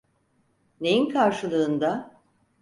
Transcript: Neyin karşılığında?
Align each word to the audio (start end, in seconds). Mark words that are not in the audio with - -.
Neyin 0.81 1.09
karşılığında? 1.09 2.21